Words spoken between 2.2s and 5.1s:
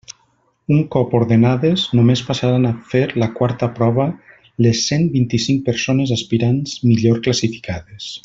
passaran a fer la quarta prova les cent